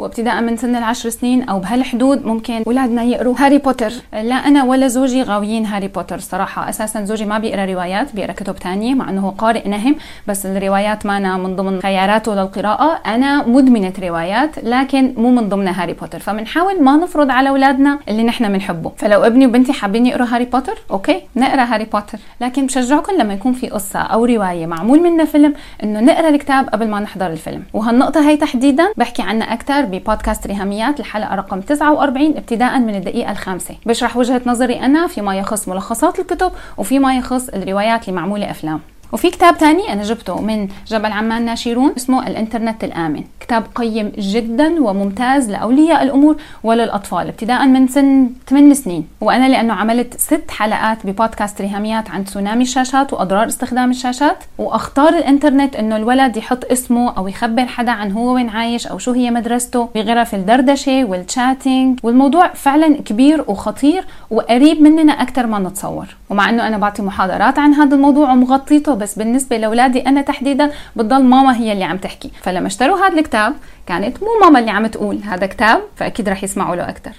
وابتداء 0.00 0.40
من 0.40 0.56
سن 0.56 0.76
العشر 0.76 1.08
سنين 1.08 1.42
أو 1.42 1.58
بهالحدود 1.58 2.26
ممكن 2.26 2.62
أولادنا 2.66 3.02
يقروا 3.02 3.34
هاري 3.38 3.58
بوتر. 3.58 3.92
لا 4.12 4.34
أنا 4.34 4.64
ولا 4.64 4.88
زوجي 4.88 5.22
غاويين 5.22 5.66
هاري 5.66 5.88
بوتر. 5.88 6.18
صراحة 6.18 6.68
أساسا 6.68 7.04
زوجي 7.04 7.24
ما 7.24 7.38
بيقرأ 7.38 7.64
روايات 7.64 8.14
بيقرأ 8.14 8.32
كتب 8.32 8.56
تانية 8.56 8.94
مع 8.94 9.10
إنه 9.10 9.34
قارئ 9.38 9.68
نهم 9.68 9.96
بس 10.26 10.46
الروايات 10.46 11.06
ما 11.06 11.36
من 11.36 11.56
ضمن 11.56 11.82
خياراته 11.82 12.34
للقراءة. 12.34 13.00
أنا 13.06 13.46
مدمنة 13.46 13.92
روايات 14.02 14.64
لكن 14.64 15.14
مو 15.16 15.30
من 15.30 15.48
ضمن 15.48 15.68
هاري 15.68 15.92
بوتر. 15.92 16.18
فبنحاول 16.18 16.82
ما 16.82 16.96
نفرض 16.96 17.30
على 17.30 17.48
أولادنا 17.48 17.98
اللي 18.08 18.22
نحن 18.22 18.52
بنحبه 18.52 18.92
فلو 18.96 19.22
ابني 19.22 19.46
وبنتي 19.46 19.72
حابين 19.72 20.06
يقروا 20.06 20.26
هاري 20.26 20.44
بوتر 20.44 20.78
okay 20.90 21.22
نقرأ 21.36 21.62
هاري 21.62 21.84
بوتر. 21.84 22.18
لكن 22.40 22.66
بشجعكم 22.66 23.12
لما 23.18 23.34
يكون 23.34 23.52
في 23.52 23.68
قصة 23.68 24.00
أو 24.00 24.24
رواية 24.24 24.66
معمول 24.66 25.02
منها 25.02 25.24
فيلم 25.24 25.54
إنه 25.82 26.00
نقرأ 26.00 26.28
الكتاب 26.28 26.68
قبل 26.68 26.88
ما 26.88 27.00
نحضر 27.00 27.26
الفيلم. 27.26 27.62
وهالنقطة 27.74 28.28
هي 28.28 28.36
تحديدا 28.36 28.92
بحكي 28.96 29.22
عنها 29.22 29.52
أكثر 29.52 29.84
ببودكاست 29.90 30.46
ريهاميات 30.46 31.00
الحلقة 31.00 31.34
رقم 31.34 31.60
49 31.60 32.36
ابتداء 32.36 32.78
من 32.78 32.94
الدقيقة 32.94 33.32
الخامسة. 33.32 33.74
بشرح 33.86 34.16
وجهة 34.16 34.42
نظري 34.46 34.80
أنا 34.80 35.06
فيما 35.06 35.38
يخص 35.38 35.68
ملخصات 35.68 36.18
الكتب 36.18 36.52
وفيما 36.78 37.16
يخص 37.16 37.48
الروايات 37.48 38.08
اللي 38.08 38.20
معمولة 38.20 38.50
أفلام. 38.50 38.80
وفي 39.12 39.30
كتاب 39.30 39.58
تاني 39.58 39.92
أنا 39.92 40.02
جبته 40.02 40.40
من 40.40 40.68
جبل 40.86 41.12
عمان 41.12 41.44
ناشرون 41.44 41.92
اسمه 41.96 42.26
الإنترنت 42.26 42.84
الآمن. 42.84 43.24
كتاب 43.40 43.64
قيم 43.74 44.12
جدا 44.18 44.82
وممتاز 44.82 45.50
لأولياء 45.50 46.02
الأمور 46.02 46.36
وللأطفال 46.62 47.28
ابتداء 47.28 47.66
من 47.66 47.88
سن 47.88 48.30
8 48.48 48.74
سنين. 48.74 49.06
وأنا 49.20 49.48
لأنه 49.48 49.74
عملت 49.74 50.20
ست 50.20 50.50
حلقات 50.50 51.06
ببودكاست 51.06 51.60
ريهاميات 51.60 52.10
عن 52.10 52.24
تسونامي 52.24 52.62
الشاشات 52.62 53.12
وأضرار 53.12 53.46
استخدام 53.46 53.90
الشاشات 53.90 54.36
وأختار 54.58 55.08
الإنترنت 55.08 55.76
إنه 55.76 55.96
الولد 55.96 56.36
يحط 56.36 56.64
اسمه 56.72 57.16
أو 57.16 57.28
يخبر 57.28 57.66
حدا 57.66 57.92
عن 57.92 58.12
هو 58.12 58.34
وين 58.34 58.48
عايش 58.48 58.86
أو 58.86 58.98
شو 58.98 59.12
هي 59.12 59.30
مدرسته 59.30 59.88
بغرف 59.94 60.34
الدردشة 60.34 61.04
والتشاتينج 61.04 62.00
والموضوع 62.02 62.48
فعلا 62.48 62.96
كبير 62.96 63.44
وخطير 63.48 64.04
وقريب 64.30 64.82
مننا 64.82 65.12
أكثر 65.12 65.46
ما 65.46 65.58
نتصور. 65.58 66.16
ومع 66.30 66.50
أنه 66.50 66.66
أنا 66.66 66.78
بعطي 66.78 67.02
محاضرات 67.02 67.58
عن 67.58 67.74
هذا 67.74 67.94
الموضوع 67.94 68.32
ومغطيته 68.32 68.94
بس 69.00 69.18
بالنسبة 69.18 69.56
لأولادي 69.56 70.00
أنا 70.00 70.22
تحديدا 70.22 70.70
بتضل 70.96 71.22
ماما 71.22 71.56
هي 71.56 71.72
اللي 71.72 71.84
عم 71.84 71.96
تحكي. 71.96 72.30
فلما 72.42 72.66
اشتروا 72.66 72.96
هذا 73.06 73.18
الكتاب 73.18 73.54
كانت 73.86 74.22
مو 74.22 74.28
ماما 74.42 74.58
اللي 74.58 74.70
عم 74.70 74.86
تقول 74.86 75.18
هذا 75.24 75.46
كتاب 75.46 75.82
فأكيد 75.96 76.28
رح 76.28 76.44
يسمعوا 76.44 76.76
له 76.76 76.88
أكثر 76.88 77.10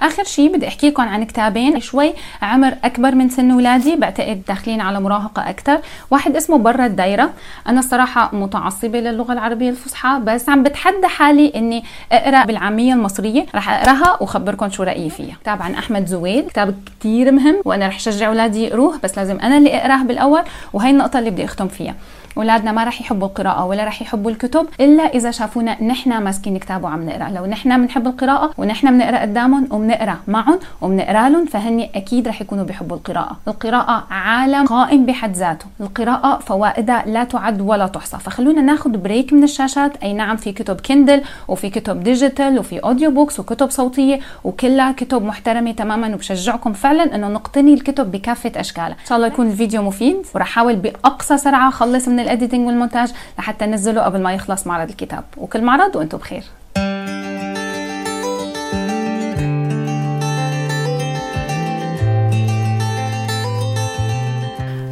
آخر 0.00 0.24
شيء 0.24 0.56
بدي 0.56 0.68
أحكي 0.68 0.88
لكم 0.90 1.02
عن 1.02 1.24
كتابين 1.24 1.80
شوي 1.80 2.12
عمر 2.42 2.74
أكبر 2.84 3.14
من 3.14 3.28
سن 3.28 3.50
اولادي 3.50 3.96
بعتقد 3.96 4.42
داخلين 4.48 4.80
على 4.80 5.00
مراهقة 5.00 5.50
أكثر. 5.50 5.80
واحد 6.10 6.36
اسمه 6.36 6.58
برا 6.58 6.86
الدايرة. 6.86 7.30
أنا 7.68 7.78
الصراحة 7.78 8.34
متعصبة 8.34 9.00
للغة 9.00 9.32
العربية 9.32 9.70
الفصحى 9.70 10.20
بس 10.24 10.48
عم 10.48 10.62
بتحدى 10.62 11.06
حالي 11.06 11.52
إني 11.56 11.84
أقرأ 12.12 12.44
بالعامية 12.44 12.94
المصرية. 12.94 13.46
رح 13.54 13.68
أقرأها 13.68 14.16
واخبركم 14.20 14.70
شو 14.70 14.82
رأيي 14.82 15.10
فيها. 15.10 15.36
كتاب 15.42 15.62
عن 15.62 15.74
أحمد 15.74 16.06
زويد 16.06 16.48
كتاب 16.48 16.74
كثير 17.00 17.32
مهم 17.32 17.56
وأنا 17.64 17.86
رح 17.88 18.00
شجع 18.00 18.28
اولادي 18.28 18.64
يقروه 18.64 18.98
بس 19.04 19.18
لازم 19.18 19.40
أنا 19.40 19.56
اللي 19.56 19.76
اقراه 19.76 20.02
بالأول 20.02 20.42
وهي 20.72 20.90
النقطة 20.90 21.18
اللي 21.18 21.30
بدي 21.30 21.44
أختم 21.44 21.68
فيها. 21.68 21.94
أولادنا 22.36 22.72
ما 22.72 22.84
رح 22.84 23.00
يحبوا 23.00 23.28
القراءة 23.28 23.64
ولا 23.64 23.84
رح 23.84 24.02
يحبوا 24.02 24.30
الكتب 24.30 24.66
إلا 24.80 25.02
إذا 25.02 25.30
شافونا 25.30 25.82
نحن 25.82 26.22
ماسكين 26.22 26.58
كتاب 26.58 26.84
وعم 26.84 27.08
نقرأ. 27.08 27.30
لو 27.30 27.46
نحن 27.46 27.82
بنحب 27.82 28.06
القراءة 28.06 28.50
ونحن 28.58 28.98
بنقرا 28.98 29.18
قدامهم 29.18 29.66
وبنقرا 29.70 30.16
معهم 30.28 30.58
وبنقرا 30.80 31.28
لهم 31.28 31.46
فهن 31.46 31.88
أكيد 31.94 32.28
رح 32.28 32.40
يكونوا 32.40 32.64
بيحبوا 32.64 32.96
القراءة. 32.96 33.36
القراءة 33.48 34.04
عالم 34.10 34.66
قائم 34.66 35.06
بحد 35.06 35.36
ذاته. 35.36 35.66
القراءة 35.80 36.38
فوائدها 36.38 37.04
لا 37.06 37.24
تعد 37.24 37.60
ولا 37.60 37.86
تحصى. 37.86 38.18
فخلونا 38.18 38.62
ناخذ 38.62 38.90
break 38.90 39.32
من 39.32 39.44
الشاشات. 39.44 39.96
أي 40.02 40.12
نعم 40.12 40.36
في 40.36 40.52
كتب 40.52 40.80
Kindle 40.80 41.22
وفي 41.48 41.70
كتب 41.70 42.02
digital 42.02 42.58
وفي 42.58 42.78
audio 42.78 43.10
books 43.10 43.40
وكتب 43.40 43.70
صوتية 43.70 44.20
وكلها 44.44 44.92
كتب 44.92 45.22
محترمة 45.22 45.72
تماما 45.72 46.14
وبشجعكم 46.14 46.72
فعلا 46.72 47.14
إنه 47.14 47.28
نقتني 47.28 47.74
الكتب 47.74 48.10
بكافة 48.12 48.52
أشكالها. 48.56 48.96
إن 49.00 49.06
شاء 49.08 49.16
الله 49.16 49.28
يكون 49.28 49.46
الفيديو 49.46 49.82
مفيد 49.82 50.16
ورح 50.34 50.50
أحاول 50.50 50.76
بأقصى 50.76 51.38
سرعة 51.38 51.68
أخلص 51.68 52.08
من 52.08 52.20
ال 52.30 52.35
editing 52.35 52.66
والمونتاج 52.66 53.12
لحتى 53.38 53.66
ننزله 53.66 54.02
قبل 54.02 54.22
ما 54.22 54.34
يخلص 54.34 54.66
معرض 54.66 54.88
الكتاب. 54.88 55.24
وكل 55.36 55.62
معرض 55.62 55.96
وأنتم 55.96 56.18
بخير. 56.18 56.44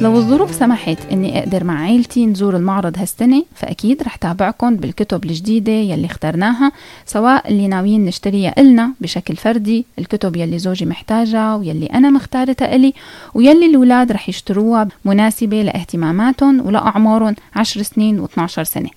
لو 0.01 0.17
الظروف 0.17 0.55
سمحت 0.55 0.97
إني 1.11 1.39
أقدر 1.39 1.63
مع 1.63 1.81
عيلتي 1.83 2.25
نزور 2.25 2.55
المعرض 2.55 2.97
هالسنة 2.97 3.43
فأكيد 3.55 4.03
رح 4.03 4.15
تابعكم 4.15 4.75
بالكتب 4.75 5.25
الجديدة 5.25 5.71
يلي 5.71 6.05
اخترناها 6.05 6.71
سواء 7.05 7.47
اللي 7.49 7.67
ناويين 7.67 8.05
نشتريها 8.05 8.53
إلنا 8.57 8.91
بشكل 9.01 9.35
فردي 9.35 9.85
الكتب 9.99 10.35
يلي 10.35 10.59
زوجي 10.59 10.85
محتاجها 10.85 11.55
ويلي 11.55 11.85
أنا 11.85 12.09
مختارتها 12.09 12.75
إلي 12.75 12.93
ويلي 13.33 13.65
الأولاد 13.65 14.11
رح 14.11 14.29
يشتروها 14.29 14.87
مناسبة 15.05 15.61
لاهتماماتهم 15.61 16.67
ولاعمارهم 16.67 17.35
10 17.55 17.81
سنين 17.81 18.27
و12 18.27 18.45
سنة. 18.45 18.89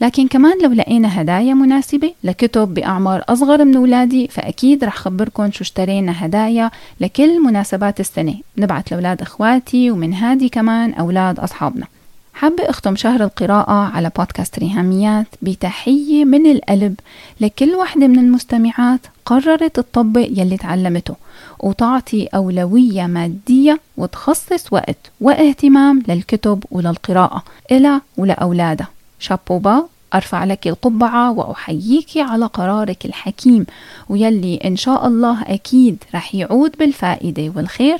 لكن 0.00 0.28
كمان 0.28 0.62
لو 0.62 0.72
لقينا 0.72 1.20
هدايا 1.22 1.54
مناسبة 1.54 2.12
لكتب 2.24 2.74
بأعمار 2.74 3.24
أصغر 3.28 3.64
من 3.64 3.76
أولادي 3.76 4.28
فأكيد 4.28 4.84
رح 4.84 4.96
خبركم 4.96 5.50
شو 5.52 5.64
اشترينا 5.64 6.26
هدايا 6.26 6.70
لكل 7.00 7.42
مناسبات 7.42 8.00
السنة. 8.00 8.34
نبعت 8.58 8.90
لأولاد 8.90 9.22
إخواتي 9.22 9.90
ومن 9.90 10.14
هادي 10.14 10.48
كمان 10.48 10.94
أولاد 10.94 11.38
أصحابنا. 11.40 11.86
حابة 12.34 12.70
أختم 12.70 12.96
شهر 12.96 13.24
القراءة 13.24 13.92
على 13.96 14.10
بودكاست 14.16 14.58
ريهاميات 14.58 15.26
بتحية 15.42 16.24
من 16.24 16.50
القلب 16.50 16.94
لكل 17.40 17.74
وحدة 17.74 18.06
من 18.06 18.18
المستمعات 18.18 19.00
قررت 19.26 19.76
تطبق 19.76 20.28
يلي 20.30 20.56
تعلمته 20.56 21.14
وتعطي 21.58 22.26
أولوية 22.26 23.06
مادية 23.06 23.80
وتخصص 23.96 24.72
وقت 24.72 24.96
واهتمام 25.20 26.02
للكتب 26.08 26.64
وللقراءة 26.70 27.42
إلى 27.72 28.00
ولأولادها. 28.16 28.88
شابوبا 29.26 29.82
أرفع 30.14 30.44
لك 30.44 30.66
القبعة 30.66 31.32
وأحييك 31.32 32.08
على 32.16 32.46
قرارك 32.46 33.06
الحكيم. 33.06 33.66
ويلي 34.08 34.56
إن 34.56 34.76
شاء 34.76 35.06
الله 35.06 35.42
أكيد 35.42 36.04
رح 36.14 36.34
يعود 36.34 36.72
بالفائدة 36.78 37.52
والخير 37.56 37.98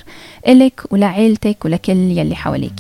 إلك 0.49 0.83
ولعيلتك 0.91 1.65
ولكل 1.65 1.97
يلي 1.97 2.35
حواليك. 2.35 2.73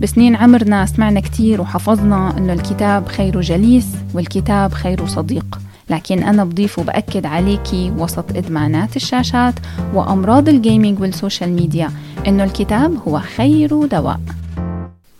بسنين 0.00 0.36
عمرنا 0.36 0.86
سمعنا 0.86 1.20
كتير 1.20 1.60
وحفظنا 1.60 2.38
أنه 2.38 2.52
الكتاب 2.52 3.08
خير 3.08 3.40
جليس 3.40 3.86
والكتاب 4.14 4.72
خير 4.72 5.06
صديق. 5.06 5.60
لكن 5.90 6.22
أنا 6.22 6.44
بضيف 6.44 6.78
وبأكد 6.78 7.26
عليكي 7.26 7.92
وسط 7.98 8.36
إدمانات 8.36 8.96
الشاشات 8.96 9.54
وأمراض 9.94 10.48
ال 10.48 10.55
gaming 10.55 11.00
وال 11.00 11.13
social 11.13 11.52
media 11.52 11.90
إنه 12.26 12.44
الكتاب 12.44 12.96
هو 13.08 13.18
خير 13.18 13.86
دواء 13.86 14.20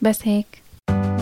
بس 0.03 0.19
هيك. 0.25 0.64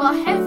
اغسل 0.00 0.45